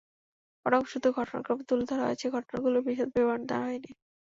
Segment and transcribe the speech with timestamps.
[0.65, 3.91] বরং, শুধু ঘটনাক্রম তুলে ধরা হয়েছে, ঘটনাগুলোর বিশদ বিবরণ দেওয়া হয়নি।